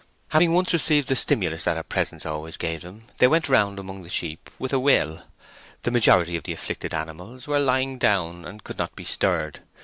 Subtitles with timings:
[0.29, 4.01] Having once received the stimulus that her presence always gave them they went round among
[4.01, 5.21] the sheep with a will.
[5.83, 9.59] The majority of the afflicted animals were lying down, and could not be stirred.